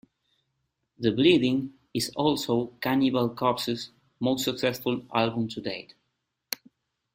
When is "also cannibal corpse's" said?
2.15-3.91